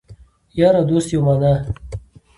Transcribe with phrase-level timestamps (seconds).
[0.59, 1.55] یار او دوست یوه معنی